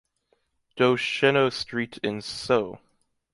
des 0.79 0.97
Chéneaux 0.97 1.51
Street 1.51 1.99
in 2.03 2.21
Sceaux 2.21 2.79